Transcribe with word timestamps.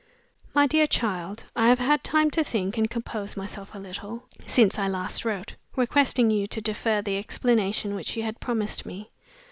"MY 0.55 0.65
DEAR 0.65 0.87
CHILD 0.87 1.43
I 1.55 1.67
have 1.67 1.77
had 1.77 2.03
time 2.03 2.31
to 2.31 2.43
think 2.43 2.75
and 2.75 2.89
compose 2.89 3.37
myself 3.37 3.75
a 3.75 3.77
little, 3.77 4.23
since 4.47 4.79
I 4.79 4.87
last 4.87 5.23
wrote, 5.23 5.57
requesting 5.75 6.31
you 6.31 6.47
to 6.47 6.59
defer 6.59 7.03
the 7.03 7.19
explanation 7.19 7.93
which 7.93 8.17
you 8.17 8.23
had 8.23 8.39
promised 8.39 8.83
me. 8.83 9.11